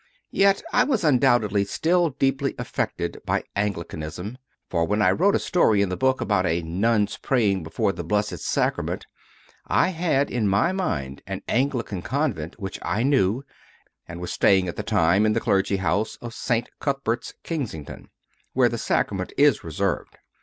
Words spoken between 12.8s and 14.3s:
I knew, and